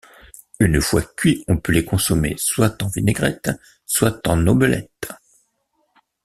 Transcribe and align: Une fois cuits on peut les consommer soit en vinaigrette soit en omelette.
Une 0.59 0.81
fois 0.81 1.03
cuits 1.03 1.45
on 1.47 1.57
peut 1.59 1.71
les 1.73 1.85
consommer 1.85 2.33
soit 2.35 2.81
en 2.81 2.87
vinaigrette 2.87 3.51
soit 3.85 4.25
en 4.27 4.47
omelette. 4.47 5.09